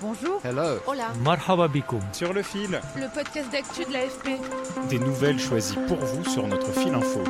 Bonjour. 0.00 0.40
Hello. 0.44 0.78
Hola. 0.86 1.08
Marhaba 1.24 1.66
bikoum. 1.68 2.00
Sur 2.12 2.32
le 2.32 2.42
fil, 2.42 2.80
Le 2.96 3.12
podcast 3.12 3.50
d'actu 3.50 3.84
de 3.84 3.92
l'AFP. 3.92 4.40
des 4.88 4.98
nouvelles 4.98 5.40
choisies 5.40 5.78
pour 5.88 5.96
vous 5.98 6.24
sur 6.24 6.46
notre 6.46 6.70
fil 6.72 6.94
info. 6.94 7.20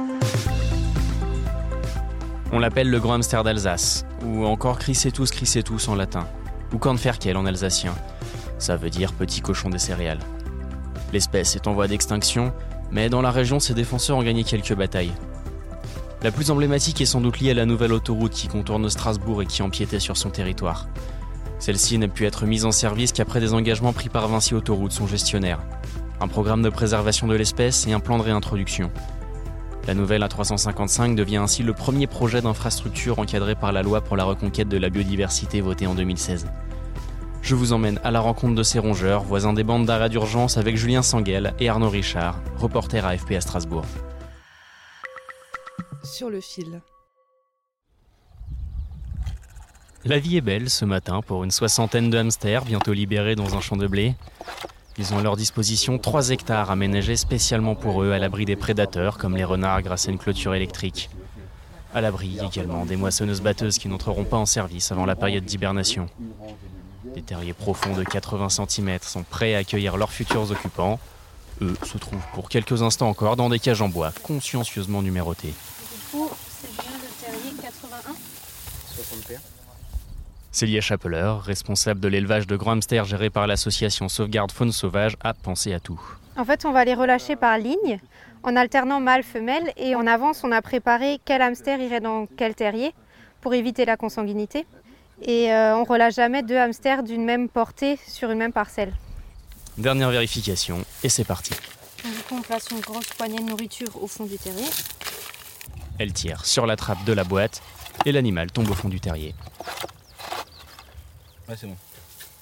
On 2.52 2.58
l'appelle 2.58 2.90
le 2.90 3.00
grand 3.00 3.14
hamster 3.14 3.42
d'Alsace, 3.44 4.04
ou 4.24 4.44
encore 4.44 4.78
Chrysetus 4.78 5.30
chrysetus 5.30 5.88
en 5.88 5.94
latin, 5.94 6.26
ou 6.74 6.78
Cornferkel 6.78 7.36
en 7.36 7.46
alsacien. 7.46 7.94
Ça 8.58 8.76
veut 8.76 8.90
dire 8.90 9.12
petit 9.12 9.40
cochon 9.40 9.70
des 9.70 9.78
céréales. 9.78 10.20
L'espèce 11.12 11.56
est 11.56 11.66
en 11.66 11.72
voie 11.72 11.88
d'extinction, 11.88 12.52
mais 12.90 13.08
dans 13.08 13.22
la 13.22 13.30
région, 13.30 13.60
ses 13.60 13.74
défenseurs 13.74 14.18
ont 14.18 14.22
gagné 14.22 14.44
quelques 14.44 14.74
batailles. 14.74 15.12
La 16.22 16.32
plus 16.32 16.50
emblématique 16.50 17.00
est 17.00 17.06
sans 17.06 17.20
doute 17.20 17.38
liée 17.40 17.52
à 17.52 17.54
la 17.54 17.64
nouvelle 17.66 17.92
autoroute 17.92 18.32
qui 18.32 18.48
contourne 18.48 18.90
Strasbourg 18.90 19.40
et 19.42 19.46
qui 19.46 19.62
empiétait 19.62 20.00
sur 20.00 20.16
son 20.16 20.30
territoire. 20.30 20.86
Celle-ci 21.58 21.98
n'a 21.98 22.08
pu 22.08 22.24
être 22.24 22.46
mise 22.46 22.64
en 22.64 22.72
service 22.72 23.12
qu'après 23.12 23.40
des 23.40 23.52
engagements 23.52 23.92
pris 23.92 24.08
par 24.08 24.28
Vinci 24.28 24.54
Autoroute, 24.54 24.92
son 24.92 25.06
gestionnaire. 25.06 25.60
Un 26.20 26.28
programme 26.28 26.62
de 26.62 26.68
préservation 26.68 27.26
de 27.26 27.34
l'espèce 27.34 27.86
et 27.86 27.92
un 27.92 28.00
plan 28.00 28.18
de 28.18 28.22
réintroduction. 28.22 28.90
La 29.86 29.94
nouvelle 29.94 30.22
A355 30.22 31.14
devient 31.14 31.38
ainsi 31.38 31.62
le 31.62 31.72
premier 31.72 32.06
projet 32.06 32.42
d'infrastructure 32.42 33.18
encadré 33.18 33.54
par 33.54 33.72
la 33.72 33.82
loi 33.82 34.02
pour 34.02 34.16
la 34.16 34.24
reconquête 34.24 34.68
de 34.68 34.76
la 34.76 34.90
biodiversité 34.90 35.60
votée 35.60 35.86
en 35.86 35.94
2016. 35.94 36.46
Je 37.40 37.54
vous 37.54 37.72
emmène 37.72 37.98
à 38.04 38.10
la 38.10 38.20
rencontre 38.20 38.54
de 38.54 38.62
ces 38.62 38.78
rongeurs, 38.78 39.22
voisins 39.22 39.54
des 39.54 39.64
bandes 39.64 39.86
d'arrêt 39.86 40.10
d'urgence 40.10 40.58
avec 40.58 40.76
Julien 40.76 41.02
Sanguel 41.02 41.54
et 41.58 41.68
Arnaud 41.68 41.88
Richard, 41.88 42.40
reporter 42.58 43.06
AFP 43.06 43.32
à 43.32 43.40
Strasbourg. 43.40 43.86
Sur 46.04 46.30
le 46.30 46.40
fil. 46.40 46.82
La 50.04 50.20
vie 50.20 50.36
est 50.36 50.42
belle 50.42 50.70
ce 50.70 50.84
matin 50.84 51.22
pour 51.22 51.42
une 51.42 51.50
soixantaine 51.50 52.08
de 52.08 52.16
hamsters 52.16 52.64
bientôt 52.64 52.92
libérés 52.92 53.34
dans 53.34 53.56
un 53.56 53.60
champ 53.60 53.76
de 53.76 53.88
blé. 53.88 54.14
Ils 54.96 55.12
ont 55.12 55.18
à 55.18 55.22
leur 55.22 55.36
disposition 55.36 55.98
3 55.98 56.30
hectares 56.30 56.70
aménagés 56.70 57.16
spécialement 57.16 57.74
pour 57.74 58.02
eux 58.02 58.12
à 58.12 58.18
l'abri 58.18 58.44
des 58.44 58.54
prédateurs 58.54 59.18
comme 59.18 59.36
les 59.36 59.42
renards 59.44 59.82
grâce 59.82 60.06
à 60.06 60.12
une 60.12 60.18
clôture 60.18 60.54
électrique. 60.54 61.10
À 61.94 62.00
l'abri 62.00 62.38
également 62.40 62.86
des 62.86 62.94
moissonneuses-batteuses 62.94 63.78
qui 63.78 63.88
n'entreront 63.88 64.24
pas 64.24 64.36
en 64.36 64.46
service 64.46 64.92
avant 64.92 65.04
la 65.04 65.16
période 65.16 65.44
d'hibernation. 65.44 66.08
Des 67.14 67.22
terriers 67.22 67.52
profonds 67.52 67.94
de 67.94 68.04
80 68.04 68.50
cm 68.50 68.98
sont 69.02 69.24
prêts 69.24 69.56
à 69.56 69.58
accueillir 69.58 69.96
leurs 69.96 70.12
futurs 70.12 70.48
occupants. 70.50 71.00
Eux 71.60 71.76
se 71.82 71.98
trouvent 71.98 72.26
pour 72.34 72.48
quelques 72.48 72.82
instants 72.82 73.08
encore 73.08 73.34
dans 73.34 73.48
des 73.48 73.58
cages 73.58 73.82
en 73.82 73.88
bois 73.88 74.12
consciencieusement 74.22 75.02
numérotées. 75.02 75.54
c'est 76.12 76.76
bien 76.76 76.92
le 77.02 77.24
terrier 77.24 77.52
81 77.62 78.14
Célia 80.50 80.80
Chapeleur, 80.80 81.42
responsable 81.42 82.00
de 82.00 82.08
l'élevage 82.08 82.46
de 82.46 82.56
grands 82.56 82.72
hamsters 82.72 83.04
géré 83.04 83.28
par 83.30 83.46
l'association 83.46 84.08
Sauvegarde 84.08 84.50
Faune 84.50 84.72
Sauvage, 84.72 85.16
a 85.22 85.34
pensé 85.34 85.74
à 85.74 85.80
tout. 85.80 86.00
En 86.36 86.44
fait, 86.44 86.64
on 86.64 86.72
va 86.72 86.84
les 86.84 86.94
relâcher 86.94 87.36
par 87.36 87.58
ligne, 87.58 88.00
en 88.42 88.56
alternant 88.56 89.00
mâle-femelle, 89.00 89.72
et 89.76 89.94
en 89.94 90.06
avance, 90.06 90.42
on 90.44 90.52
a 90.52 90.62
préparé 90.62 91.20
quel 91.24 91.42
hamster 91.42 91.80
irait 91.80 92.00
dans 92.00 92.26
quel 92.36 92.54
terrier 92.54 92.92
pour 93.40 93.54
éviter 93.54 93.84
la 93.84 93.96
consanguinité. 93.96 94.66
Et 95.22 95.52
euh, 95.52 95.76
on 95.76 95.84
relâche 95.84 96.14
jamais 96.14 96.42
deux 96.42 96.56
hamsters 96.56 97.02
d'une 97.02 97.24
même 97.24 97.48
portée 97.48 97.98
sur 98.06 98.30
une 98.30 98.38
même 98.38 98.52
parcelle. 98.52 98.92
Dernière 99.76 100.10
vérification, 100.10 100.78
et 101.02 101.08
c'est 101.08 101.24
parti. 101.24 101.52
Du 102.04 102.22
coup, 102.22 102.36
on 102.38 102.42
place 102.42 102.68
une 102.70 102.80
grosse 102.80 103.08
poignée 103.08 103.38
de 103.38 103.44
nourriture 103.44 104.02
au 104.02 104.06
fond 104.06 104.24
du 104.24 104.38
terrier. 104.38 104.66
Elle 105.98 106.12
tire 106.12 106.46
sur 106.46 106.66
la 106.66 106.76
trappe 106.76 107.04
de 107.04 107.12
la 107.12 107.24
boîte, 107.24 107.60
et 108.06 108.12
l'animal 108.12 108.50
tombe 108.50 108.70
au 108.70 108.74
fond 108.74 108.88
du 108.88 109.00
terrier. 109.00 109.34
Ouais, 111.48 111.54
c'est 111.56 111.66
bon. 111.66 111.76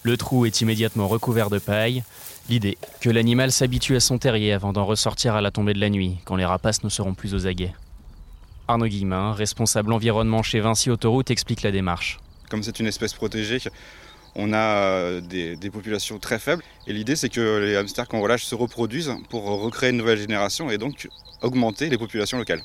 Le 0.03 0.17
trou 0.17 0.47
est 0.47 0.61
immédiatement 0.61 1.07
recouvert 1.07 1.51
de 1.51 1.59
paille. 1.59 2.03
L'idée, 2.49 2.77
que 3.01 3.11
l'animal 3.11 3.53
s'habitue 3.53 3.97
à 3.97 4.01
son 4.01 4.19
terrier 4.19 4.53
avant 4.53 4.73
d'en 4.73 4.85
ressortir 4.85 5.35
à 5.35 5.41
la 5.41 5.51
tombée 5.51 5.75
de 5.75 5.81
la 5.81 5.91
nuit, 5.91 6.19
quand 6.25 6.37
les 6.37 6.45
rapaces 6.45 6.85
ne 6.85 6.89
seront 6.89 7.15
plus 7.15 7.35
aux 7.35 7.47
aguets. 7.47 7.75
Arnaud 8.69 8.87
Guillemin, 8.87 9.33
responsable 9.33 9.93
environnement 9.93 10.43
chez 10.43 10.61
Vinci 10.61 10.91
Autoroute, 10.91 11.31
explique 11.31 11.63
la 11.63 11.71
démarche. 11.71 12.19
Comme 12.51 12.63
c'est 12.63 12.81
une 12.81 12.87
espèce 12.87 13.15
protégée, 13.15 13.59
on 14.35 14.53
a 14.53 14.57
euh, 14.59 15.21
des, 15.21 15.57
des 15.57 15.71
populations 15.71 16.19
très 16.19 16.39
faibles. 16.39 16.63
Et 16.87 16.93
l'idée, 16.93 17.17
c'est 17.17 17.29
que 17.29 17.59
les 17.59 17.77
hamsters 17.77 18.09
qu'on 18.09 18.21
relâche 18.21 18.45
se 18.45 18.55
reproduisent 18.55 19.13
pour 19.31 19.45
recréer 19.45 19.91
une 19.91 19.97
nouvelle 19.97 20.19
génération 20.19 20.71
et 20.71 20.79
donc 20.79 21.09
augmenter 21.43 21.89
les 21.89 21.99
populations 21.99 22.39
locales. 22.39 22.63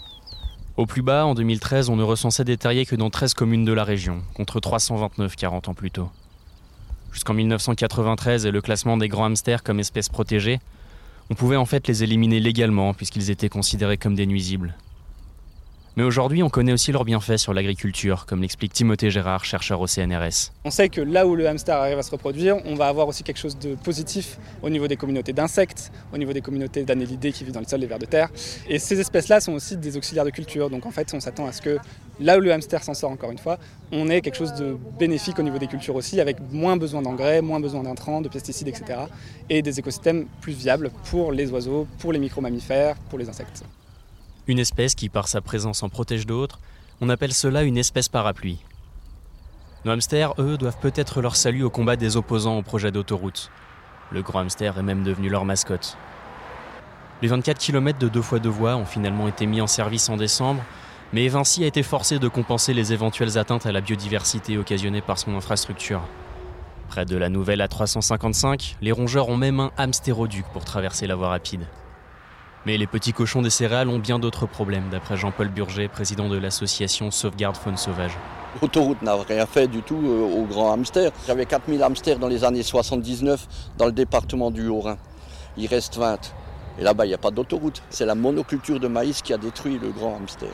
Au 0.77 0.85
plus 0.85 1.01
bas, 1.01 1.25
en 1.25 1.35
2013, 1.35 1.89
on 1.89 1.95
ne 1.95 2.03
recensait 2.03 2.45
des 2.45 2.57
terriers 2.57 2.85
que 2.85 2.95
dans 2.95 3.09
13 3.09 3.33
communes 3.33 3.65
de 3.65 3.73
la 3.73 3.83
région, 3.83 4.21
contre 4.33 4.59
329 4.59 5.35
40 5.35 5.67
ans 5.67 5.73
plus 5.73 5.91
tôt. 5.91 6.09
Jusqu'en 7.11 7.33
1993 7.33 8.45
et 8.45 8.51
le 8.51 8.61
classement 8.61 8.97
des 8.97 9.07
grands 9.07 9.25
hamsters 9.25 9.63
comme 9.63 9.79
espèces 9.79 10.09
protégées, 10.09 10.59
on 11.29 11.35
pouvait 11.35 11.57
en 11.57 11.65
fait 11.65 11.87
les 11.87 12.03
éliminer 12.03 12.39
légalement 12.39 12.93
puisqu'ils 12.93 13.29
étaient 13.29 13.49
considérés 13.49 13.97
comme 13.97 14.15
des 14.15 14.25
nuisibles. 14.25 14.75
Mais 15.97 16.03
aujourd'hui, 16.03 16.41
on 16.41 16.49
connaît 16.49 16.71
aussi 16.71 16.93
leurs 16.93 17.03
bienfaits 17.03 17.35
sur 17.35 17.53
l'agriculture, 17.53 18.25
comme 18.25 18.41
l'explique 18.41 18.71
Timothée 18.71 19.11
Gérard, 19.11 19.43
chercheur 19.43 19.81
au 19.81 19.87
CNRS. 19.87 20.53
On 20.63 20.71
sait 20.71 20.87
que 20.87 21.01
là 21.01 21.27
où 21.27 21.35
le 21.35 21.45
hamster 21.49 21.75
arrive 21.75 21.99
à 21.99 22.03
se 22.03 22.11
reproduire, 22.11 22.55
on 22.63 22.75
va 22.75 22.87
avoir 22.87 23.09
aussi 23.09 23.23
quelque 23.23 23.39
chose 23.39 23.59
de 23.59 23.75
positif 23.75 24.37
au 24.61 24.69
niveau 24.69 24.87
des 24.87 24.95
communautés 24.95 25.33
d'insectes, 25.33 25.91
au 26.13 26.17
niveau 26.17 26.31
des 26.31 26.39
communautés 26.39 26.83
d'annélidés 26.83 27.33
qui 27.33 27.43
vivent 27.43 27.53
dans 27.53 27.59
le 27.59 27.65
sol, 27.65 27.81
les 27.81 27.87
vers 27.87 27.99
de 27.99 28.05
terre. 28.05 28.29
Et 28.69 28.79
ces 28.79 29.01
espèces-là 29.01 29.41
sont 29.41 29.51
aussi 29.51 29.75
des 29.75 29.97
auxiliaires 29.97 30.23
de 30.23 30.29
culture. 30.29 30.69
Donc 30.69 30.85
en 30.85 30.91
fait, 30.91 31.13
on 31.13 31.19
s'attend 31.19 31.45
à 31.45 31.51
ce 31.51 31.61
que 31.61 31.77
là 32.21 32.37
où 32.37 32.39
le 32.39 32.53
hamster 32.53 32.81
s'en 32.81 32.93
sort 32.93 33.11
encore 33.11 33.31
une 33.31 33.37
fois, 33.37 33.57
on 33.91 34.07
ait 34.07 34.21
quelque 34.21 34.37
chose 34.37 34.53
de 34.53 34.77
bénéfique 34.97 35.39
au 35.39 35.43
niveau 35.43 35.57
des 35.57 35.67
cultures 35.67 35.95
aussi, 35.95 36.21
avec 36.21 36.37
moins 36.53 36.77
besoin 36.77 37.01
d'engrais, 37.01 37.41
moins 37.41 37.59
besoin 37.59 37.83
d'intrants, 37.83 38.21
de 38.21 38.29
pesticides, 38.29 38.69
etc. 38.69 39.01
Et 39.49 39.61
des 39.61 39.77
écosystèmes 39.77 40.27
plus 40.39 40.53
viables 40.53 40.89
pour 41.09 41.33
les 41.33 41.51
oiseaux, 41.51 41.85
pour 41.99 42.13
les 42.13 42.19
micro-mammifères, 42.19 42.95
pour 43.09 43.19
les 43.19 43.27
insectes. 43.27 43.65
Une 44.51 44.59
espèce 44.59 44.95
qui, 44.95 45.07
par 45.07 45.29
sa 45.29 45.39
présence, 45.39 45.81
en 45.81 45.87
protège 45.87 46.25
d'autres, 46.25 46.59
on 46.99 47.07
appelle 47.07 47.31
cela 47.31 47.63
une 47.63 47.77
espèce 47.77 48.09
parapluie. 48.09 48.59
Nos 49.85 49.93
hamsters, 49.93 50.33
eux, 50.39 50.57
doivent 50.57 50.77
peut-être 50.81 51.21
leur 51.21 51.37
salut 51.37 51.63
au 51.63 51.69
combat 51.69 51.95
des 51.95 52.17
opposants 52.17 52.57
au 52.57 52.61
projet 52.61 52.91
d'autoroute. 52.91 53.49
Le 54.11 54.21
grand 54.21 54.39
hamster 54.39 54.77
est 54.77 54.83
même 54.83 55.03
devenu 55.03 55.29
leur 55.29 55.45
mascotte. 55.45 55.95
Les 57.21 57.29
24 57.29 57.59
km 57.59 57.97
de 57.97 58.09
deux 58.09 58.21
fois 58.21 58.39
deux 58.39 58.49
voies 58.49 58.75
ont 58.75 58.83
finalement 58.83 59.29
été 59.29 59.45
mis 59.45 59.61
en 59.61 59.67
service 59.67 60.09
en 60.09 60.17
décembre, 60.17 60.61
mais 61.13 61.29
Vinci 61.29 61.63
a 61.63 61.67
été 61.67 61.81
forcé 61.81 62.19
de 62.19 62.27
compenser 62.27 62.73
les 62.73 62.91
éventuelles 62.91 63.37
atteintes 63.37 63.67
à 63.67 63.71
la 63.71 63.79
biodiversité 63.79 64.57
occasionnées 64.57 64.99
par 64.99 65.17
son 65.17 65.33
infrastructure. 65.33 66.01
Près 66.89 67.05
de 67.05 67.15
la 67.15 67.29
nouvelle 67.29 67.61
A355, 67.61 68.75
les 68.81 68.91
rongeurs 68.91 69.29
ont 69.29 69.37
même 69.37 69.61
un 69.61 69.71
hamstéroduc 69.77 70.43
pour 70.51 70.65
traverser 70.65 71.07
la 71.07 71.15
voie 71.15 71.29
rapide. 71.29 71.63
Mais 72.65 72.77
les 72.77 72.85
petits 72.85 73.11
cochons 73.11 73.41
des 73.41 73.49
céréales 73.49 73.89
ont 73.89 73.97
bien 73.97 74.19
d'autres 74.19 74.45
problèmes, 74.45 74.89
d'après 74.91 75.17
Jean-Paul 75.17 75.49
Burger, 75.49 75.87
président 75.87 76.29
de 76.29 76.37
l'association 76.37 77.09
Sauvegarde 77.09 77.57
Faune 77.57 77.77
Sauvage. 77.77 78.15
L'autoroute 78.61 79.01
n'a 79.01 79.15
rien 79.15 79.47
fait 79.47 79.67
du 79.67 79.81
tout 79.81 79.99
euh, 80.03 80.39
aux 80.39 80.45
grands 80.45 80.73
hamsters. 80.73 81.11
J'avais 81.25 81.47
4000 81.47 81.81
hamsters 81.81 82.19
dans 82.19 82.27
les 82.27 82.43
années 82.43 82.61
79 82.61 83.47
dans 83.79 83.87
le 83.87 83.91
département 83.91 84.51
du 84.51 84.67
Haut-Rhin. 84.67 84.97
Il 85.57 85.65
reste 85.67 85.97
20. 85.97 86.33
Et 86.77 86.83
là-bas, 86.83 87.05
il 87.05 87.09
n'y 87.09 87.15
a 87.15 87.17
pas 87.17 87.31
d'autoroute. 87.31 87.81
C'est 87.89 88.05
la 88.05 88.13
monoculture 88.13 88.79
de 88.79 88.87
maïs 88.87 89.23
qui 89.23 89.33
a 89.33 89.37
détruit 89.37 89.79
le 89.79 89.89
grand 89.89 90.17
hamster. 90.17 90.49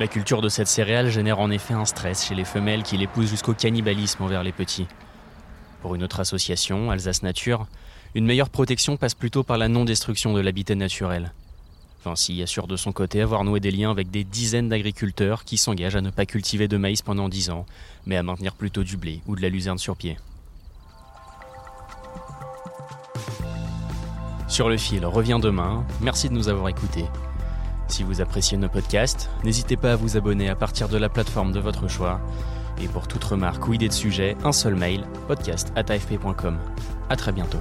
La 0.00 0.06
culture 0.06 0.42
de 0.42 0.50
cette 0.50 0.68
céréale 0.68 1.08
génère 1.08 1.40
en 1.40 1.50
effet 1.50 1.74
un 1.74 1.86
stress 1.86 2.26
chez 2.26 2.34
les 2.34 2.44
femelles 2.44 2.82
qui 2.82 2.98
les 2.98 3.06
poussent 3.06 3.30
jusqu'au 3.30 3.54
cannibalisme 3.54 4.22
envers 4.22 4.42
les 4.42 4.52
petits. 4.52 4.86
Pour 5.80 5.94
une 5.94 6.02
autre 6.02 6.20
association, 6.20 6.90
Alsace 6.90 7.22
Nature, 7.22 7.66
une 8.14 8.24
meilleure 8.24 8.50
protection 8.50 8.96
passe 8.96 9.14
plutôt 9.14 9.42
par 9.42 9.58
la 9.58 9.68
non-destruction 9.68 10.32
de 10.32 10.40
l'habitat 10.40 10.74
naturel. 10.74 11.32
Vinci 12.04 12.42
assure 12.42 12.66
de 12.66 12.76
son 12.76 12.92
côté 12.92 13.20
avoir 13.20 13.44
noué 13.44 13.60
des 13.60 13.70
liens 13.70 13.90
avec 13.90 14.10
des 14.10 14.24
dizaines 14.24 14.68
d'agriculteurs 14.68 15.44
qui 15.44 15.58
s'engagent 15.58 15.96
à 15.96 16.00
ne 16.00 16.10
pas 16.10 16.26
cultiver 16.26 16.68
de 16.68 16.76
maïs 16.76 17.02
pendant 17.02 17.28
10 17.28 17.50
ans, 17.50 17.66
mais 18.06 18.16
à 18.16 18.22
maintenir 18.22 18.54
plutôt 18.54 18.84
du 18.84 18.96
blé 18.96 19.20
ou 19.26 19.36
de 19.36 19.42
la 19.42 19.48
luzerne 19.48 19.78
sur 19.78 19.96
pied. 19.96 20.16
Sur 24.48 24.68
le 24.68 24.78
fil 24.78 25.04
revient 25.04 25.38
demain. 25.42 25.84
Merci 26.00 26.28
de 26.28 26.34
nous 26.34 26.48
avoir 26.48 26.68
écoutés. 26.68 27.04
Si 27.88 28.02
vous 28.02 28.20
appréciez 28.20 28.56
nos 28.56 28.68
podcasts, 28.68 29.28
n'hésitez 29.44 29.76
pas 29.76 29.92
à 29.92 29.96
vous 29.96 30.16
abonner 30.16 30.48
à 30.48 30.56
partir 30.56 30.88
de 30.88 30.96
la 30.96 31.08
plateforme 31.08 31.52
de 31.52 31.60
votre 31.60 31.88
choix. 31.88 32.20
Et 32.80 32.88
pour 32.88 33.08
toute 33.08 33.24
remarque 33.24 33.66
ou 33.68 33.74
idée 33.74 33.88
de 33.88 33.92
sujet, 33.92 34.36
un 34.44 34.52
seul 34.52 34.74
mail, 34.74 35.04
podcast.afp.com. 35.26 36.58
À 37.10 37.16
très 37.16 37.32
bientôt. 37.32 37.58